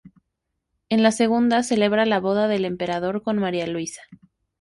En 0.89 1.03
la 1.03 1.11
segunda 1.11 1.61
celebra 1.61 2.07
la 2.07 2.19
boda 2.19 2.47
del 2.47 2.65
Emperador 2.65 3.21
con 3.21 3.37
María 3.37 3.67
Luisa. 3.67 4.01